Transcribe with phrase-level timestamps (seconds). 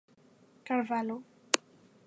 [0.67, 1.21] Carvalho.